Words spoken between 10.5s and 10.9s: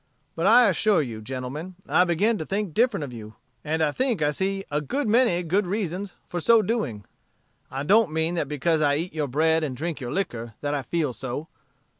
that I